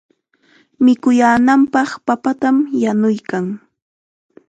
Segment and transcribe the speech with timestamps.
[0.83, 3.45] Mikuyaananpaq papatam yanuykan.